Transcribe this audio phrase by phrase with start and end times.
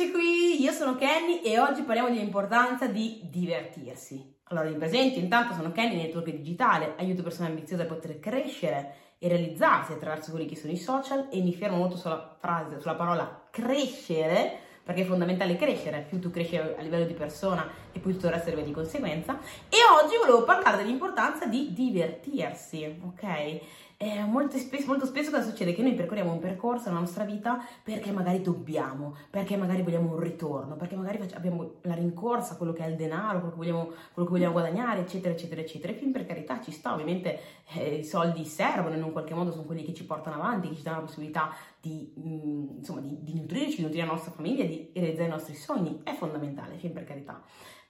[0.00, 4.32] Eccoci qui, io sono Kenny e oggi parliamo dell'importanza di divertirsi.
[4.44, 9.26] Allora, mi presento, intanto sono Kenny, network digitale, aiuto persone ambiziose a poter crescere e
[9.26, 13.48] realizzarsi attraverso quelli che sono i social e mi fermo molto sulla frase, sulla parola
[13.50, 18.26] crescere, perché è fondamentale crescere, più tu cresci a livello di persona e poi tutto
[18.26, 19.36] il resto arriva di conseguenza.
[19.68, 23.60] E oggi volevo parlare dell'importanza di divertirsi, ok?
[24.00, 25.72] Eh, molto, spesso, molto spesso cosa succede?
[25.74, 30.20] Che noi percorriamo un percorso nella nostra vita perché magari dobbiamo, perché magari vogliamo un
[30.20, 34.28] ritorno, perché magari abbiamo la rincorsa, quello che è il denaro, quello che vogliamo, quello
[34.28, 35.92] che vogliamo guadagnare, eccetera, eccetera, eccetera.
[35.92, 37.40] E fin per carità ci sta, ovviamente
[37.74, 40.76] eh, i soldi servono in un qualche modo, sono quelli che ci portano avanti, che
[40.76, 44.30] ci danno la possibilità di, mh, mm, insomma, di, di nutrirci, di nutrire la nostra
[44.30, 46.02] famiglia, di realizzare i nostri sogni.
[46.04, 47.42] È fondamentale, fin per carità.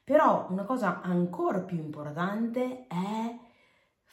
[0.04, 3.46] Però una cosa ancora più importante è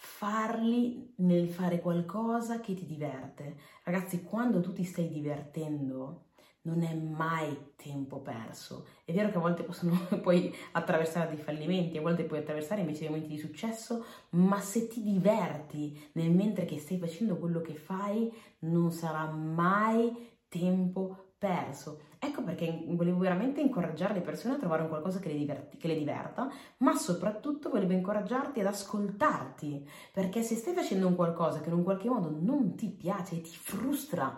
[0.05, 3.58] farli nel fare qualcosa che ti diverte.
[3.84, 6.28] Ragazzi, quando tu ti stai divertendo,
[6.62, 8.86] non è mai tempo perso.
[9.04, 13.02] È vero che a volte possono poi attraversare dei fallimenti, a volte puoi attraversare invece
[13.02, 17.75] dei momenti di successo, ma se ti diverti nel mentre che stai facendo quello che
[17.75, 22.02] fai, non sarà mai tempo perso.
[22.19, 25.88] Ecco perché volevo veramente incoraggiare le persone a trovare un qualcosa che le, diverti, che
[25.88, 31.69] le diverta, ma soprattutto volevo incoraggiarti ad ascoltarti, perché se stai facendo un qualcosa che
[31.69, 34.38] in un qualche modo non ti piace e ti frustra,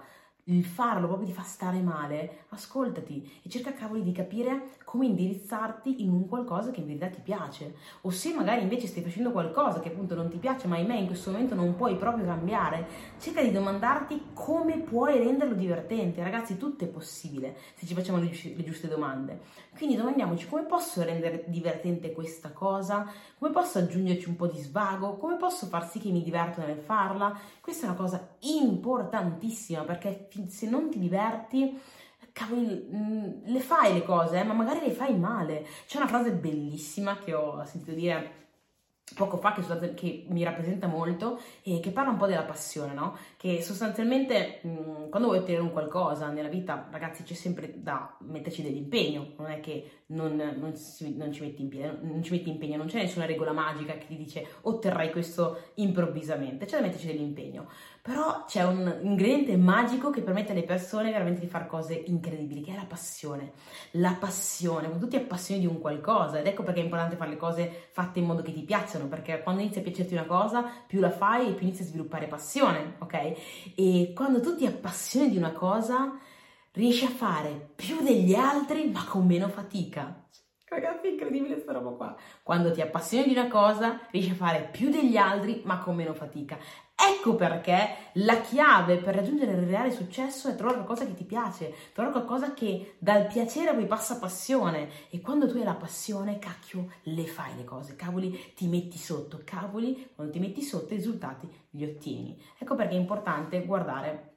[0.49, 6.03] il farlo proprio ti fa stare male, ascoltati e cerca cavoli di capire come indirizzarti
[6.03, 7.75] in un qualcosa che in verità ti piace.
[8.01, 11.07] O se magari invece stai facendo qualcosa che appunto non ti piace, ma ahimè in
[11.07, 12.87] questo momento non puoi proprio cambiare,
[13.19, 16.23] cerca di domandarti come puoi renderlo divertente.
[16.23, 19.41] Ragazzi, tutto è possibile se ci facciamo le giuste, domande.
[19.75, 23.05] Quindi domandiamoci come posso rendere divertente questa cosa,
[23.37, 26.79] come posso aggiungerci un po' di svago, come posso far sì che mi diverto nel
[26.79, 27.37] farla.
[27.61, 31.79] Questa è una cosa importantissima perché se non ti diverti,
[32.31, 35.65] cavoli, mm, le fai le cose, eh, ma magari le fai male.
[35.85, 38.46] C'è una frase bellissima che ho sentito dire
[39.15, 43.15] poco fa che, che, mi rappresenta molto e che parla un po' della passione, no?
[43.37, 48.15] Che sostanzialmente mh, mm, quando vuoi ottenere un qualcosa nella vita, ragazzi, c'è sempre da
[48.19, 52.49] metterci dell'impegno, non è che non, non, si, non, ci metti impegno, non ci metti
[52.49, 57.07] impegno, non c'è nessuna regola magica che ti dice otterrai questo improvvisamente, c'è da metterci
[57.07, 57.67] dell'impegno.
[58.07, 62.71] Però c'è un ingrediente magico che permette alle persone veramente di fare cose incredibili, che
[62.71, 63.51] è la passione.
[63.91, 67.31] La passione, quando tu ti appassioni di un qualcosa, ed ecco perché è importante fare
[67.31, 70.63] le cose fatte in modo che ti piacciono, perché quando inizia a piacerti una cosa,
[70.87, 73.73] più la fai e più inizi a sviluppare passione, ok?
[73.75, 76.17] E quando tu ti appassioni di una cosa,
[76.71, 80.25] riesci a fare più degli altri, ma con meno fatica.
[80.69, 82.15] Ragazzi, è incredibile questa roba qua.
[82.43, 86.13] Quando ti appassioni di una cosa, riesci a fare più degli altri, ma con meno
[86.13, 86.57] fatica.
[86.93, 91.73] Ecco perché la chiave per raggiungere il reale successo è trovare qualcosa che ti piace,
[91.93, 94.89] trovare qualcosa che dal piacere poi passa passione.
[95.09, 99.43] E quando tu hai la passione, cacchio, le fai le cose, cavoli, ti metti sotto,
[99.45, 102.37] cavoli, quando ti metti sotto i risultati li ottieni.
[102.57, 104.36] Ecco perché è importante guardare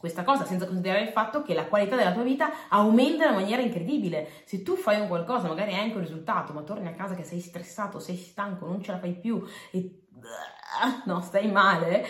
[0.00, 3.60] questa cosa senza considerare il fatto che la qualità della tua vita aumenta in maniera
[3.60, 4.28] incredibile.
[4.44, 7.22] Se tu fai un qualcosa, magari hai anche un risultato, ma torni a casa che
[7.22, 10.06] sei stressato, sei stanco, non ce la fai più e
[11.04, 12.06] no, stai male,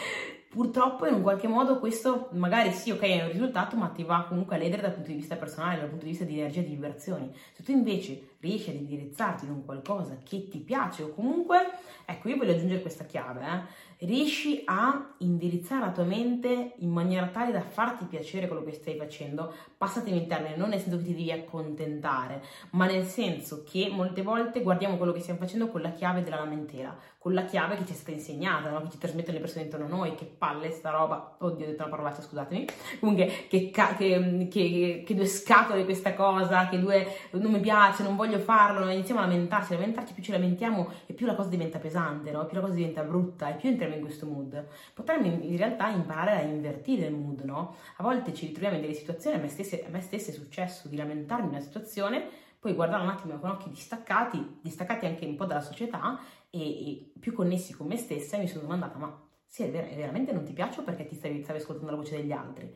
[0.48, 4.24] purtroppo in un qualche modo questo magari sì, ok, è un risultato, ma ti va
[4.28, 6.64] comunque a ledere dal punto di vista personale, dal punto di vista di energia e
[6.64, 7.32] di vibrazioni.
[7.52, 11.58] Se tu invece riesci ad indirizzarti in un qualcosa che ti piace o comunque,
[12.04, 13.62] ecco, io voglio aggiungere questa chiave, eh,
[14.00, 18.96] riesci a indirizzare la tua mente in maniera tale da farti piacere quello che stai
[18.96, 23.90] facendo, passatemi in termini, non nel senso che ti devi accontentare, ma nel senso che
[23.90, 27.76] molte volte guardiamo quello che stiamo facendo con la chiave della lamentela, con la chiave
[27.76, 28.80] che ci è stata insegnata, no?
[28.82, 31.82] che ci trasmettono le persone intorno a noi, che palle sta roba, oddio ho detto
[31.82, 32.66] una parolaccia scusatemi,
[33.00, 38.02] comunque che, ca- che, che, che due scatole questa cosa, che due non mi piace,
[38.02, 41.50] non voglio farlo, iniziamo a lamentarci, a lamentarci più ci lamentiamo e più la cosa
[41.50, 42.46] diventa pesante, no?
[42.46, 44.66] più la cosa diventa brutta e più entriamo in questo mood.
[44.94, 47.76] Potremmo in realtà imparare a invertire il mood, no?
[47.96, 50.88] A volte ci ritroviamo in delle situazioni, a me, stesse, a me stessa è successo
[50.88, 52.28] di lamentarmi in una situazione,
[52.58, 56.20] poi guardare un attimo con occhi distaccati, distaccati anche un po' dalla società
[56.50, 59.94] e, e più connessi con me stessa e mi sono domandata ma sì, è ver-
[59.96, 62.72] veramente non ti piace perché ti stavi, stavi ascoltando la voce degli altri?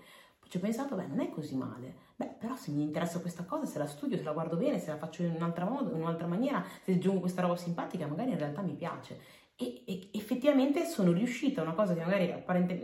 [0.48, 1.94] Ci ho pensato, beh, non è così male.
[2.16, 4.90] Beh, però se mi interessa questa cosa, se la studio, se la guardo bene, se
[4.90, 8.38] la faccio in un'altra modo, in un'altra maniera, se aggiungo questa roba simpatica, magari in
[8.38, 9.20] realtà mi piace.
[9.56, 12.34] E, e, effettivamente sono riuscita, una cosa che magari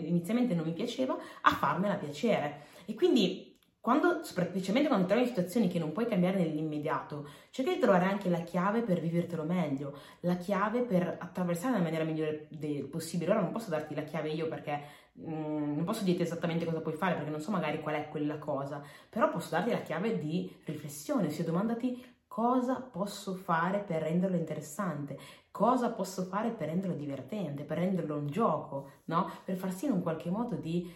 [0.07, 2.67] inizialmente non mi piaceva, a farmela piacere.
[2.85, 3.51] E quindi
[3.81, 8.43] quando, specialmente quando trovi situazioni che non puoi cambiare nell'immediato, cerca di trovare anche la
[8.43, 12.49] chiave per vivertelo meglio, la chiave per attraversare nella maniera migliore
[12.91, 13.31] possibile.
[13.31, 14.83] Ora non posso darti la chiave io perché
[15.19, 18.37] mm, non posso dirti esattamente cosa puoi fare perché non so magari qual è quella
[18.37, 24.37] cosa, però posso darti la chiave di riflessione, ossia domandati cosa posso fare per renderlo
[24.37, 25.19] interessante,
[25.51, 29.29] cosa posso fare per renderlo divertente, per renderlo un gioco, no?
[29.45, 30.89] Per far sì in un qualche modo di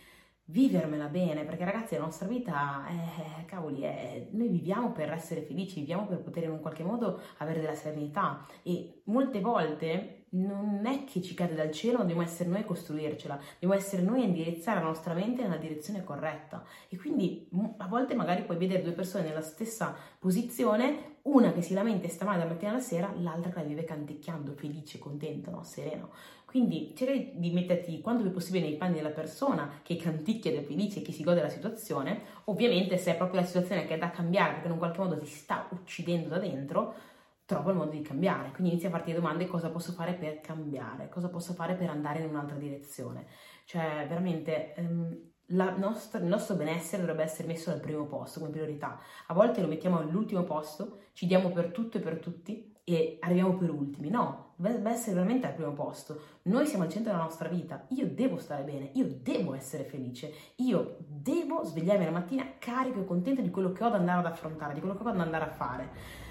[0.45, 5.81] vivermela bene, perché ragazzi la nostra vita, eh, cavoli, è, noi viviamo per essere felici,
[5.81, 8.47] viviamo per poter in un qualche modo avere della serenità.
[8.63, 13.39] E molte volte non è che ci cade dal cielo, dobbiamo essere noi a costruircela,
[13.55, 16.65] dobbiamo essere noi a indirizzare la nostra mente nella direzione corretta.
[16.89, 17.49] E quindi
[17.79, 22.11] a volte magari puoi vedere due persone nella stessa posizione, una che si lamenta e
[22.11, 25.63] sta male dalla mattina alla sera, l'altra che la vive canticchiando, felice, contento, no?
[25.63, 26.11] sereno.
[26.45, 30.63] Quindi cerca di metterti quanto più possibile nei panni della persona che canticchia ed è
[30.63, 32.21] felice che si gode della situazione.
[32.45, 35.19] Ovviamente se è proprio la situazione che è da cambiare perché in un qualche modo
[35.19, 36.95] ti sta uccidendo da dentro,
[37.45, 38.51] trova il modo di cambiare.
[38.51, 41.91] Quindi inizia a farti le domande cosa posso fare per cambiare, cosa posso fare per
[41.91, 43.27] andare in un'altra direzione.
[43.65, 48.99] Cioè, veramente, ehm, nostra, il nostro benessere dovrebbe essere messo al primo posto come priorità.
[49.27, 53.57] A volte lo mettiamo all'ultimo posto, ci diamo per tutto e per tutti e arriviamo
[53.57, 54.09] per ultimi.
[54.09, 56.21] No, dovrebbe essere veramente al primo posto.
[56.43, 57.87] Noi siamo al centro della nostra vita.
[57.91, 63.05] Io devo stare bene, io devo essere felice, io devo svegliarmi la mattina carico e
[63.05, 65.45] contento di quello che ho da andare ad affrontare, di quello che ho da andare
[65.45, 66.23] a fare.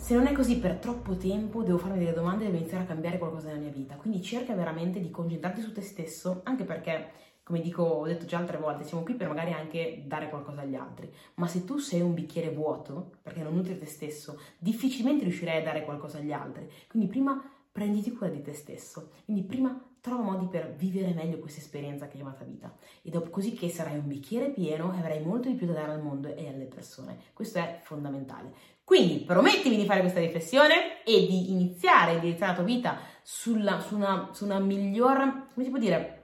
[0.00, 2.86] Se non è così per troppo tempo, devo farmi delle domande e devo iniziare a
[2.86, 3.94] cambiare qualcosa nella mia vita.
[3.96, 7.10] Quindi cerca veramente di concentrarti su te stesso, anche perché,
[7.44, 10.74] come dico, ho detto già altre volte, siamo qui per magari anche dare qualcosa agli
[10.74, 11.12] altri.
[11.34, 15.62] Ma se tu sei un bicchiere vuoto, perché non nutri te stesso, difficilmente riuscirai a
[15.62, 16.68] dare qualcosa agli altri.
[16.88, 17.40] Quindi prima
[17.72, 19.10] prenditi cura di te stesso.
[19.24, 22.74] Quindi prima trova modi per vivere meglio questa esperienza chiamata vita.
[23.02, 25.92] E dopo così che sarai un bicchiere pieno e avrai molto di più da dare
[25.92, 27.18] al mondo e alle persone.
[27.32, 28.52] Questo è fondamentale.
[28.82, 33.78] Quindi promettimi di fare questa riflessione e di iniziare a indirizzare la tua vita sulla,
[33.80, 36.22] su, una, su una miglior, come si può dire,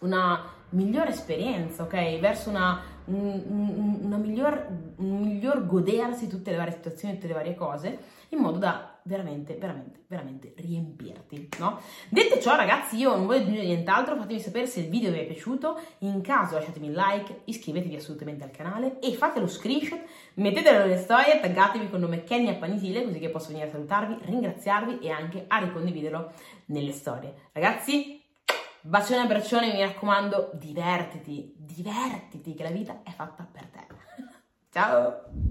[0.00, 2.20] una migliore esperienza, ok?
[2.20, 4.66] Verso una, un, una miglior,
[4.96, 7.98] un miglior godersi tutte le varie situazioni, tutte le varie cose,
[8.30, 11.80] in modo da veramente, veramente, veramente riempirti, no?
[12.10, 15.24] Detto ciò, ragazzi, io non voglio aggiungere nient'altro, fatemi sapere se il video vi è
[15.24, 20.00] piaciuto, in caso lasciatemi un like, iscrivetevi assolutamente al canale e fate lo screenshot,
[20.34, 24.98] mettetelo nelle storie, taggatevi con nome Kenny Appanisile, così che posso venire a salutarvi, ringraziarvi
[24.98, 26.32] e anche a ricondividerlo
[26.66, 27.32] nelle storie.
[27.52, 28.17] Ragazzi,
[28.88, 33.86] bacione e abbraccione, mi raccomando, divertiti, divertiti, che la vita è fatta per te.
[34.72, 35.47] Ciao!